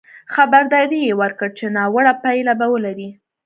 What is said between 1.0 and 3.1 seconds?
یې ورکړ چې ناوړه پایلې به ولري.